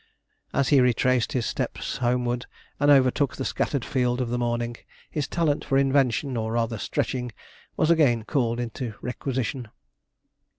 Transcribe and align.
As 0.51 0.69
he 0.69 0.81
retraced 0.81 1.33
his 1.33 1.45
steps 1.45 1.97
homeward, 1.97 2.47
and 2.79 2.89
overtook 2.89 3.35
the 3.35 3.45
scattered 3.45 3.85
field 3.85 4.19
of 4.19 4.29
the 4.29 4.37
morning, 4.39 4.75
his 5.11 5.27
talent 5.27 5.63
for 5.63 5.77
invention, 5.77 6.35
or 6.35 6.53
rather 6.53 6.79
stretching, 6.79 7.31
was 7.77 7.91
again 7.91 8.23
called 8.23 8.59
into 8.59 8.95
requisition. 9.03 9.67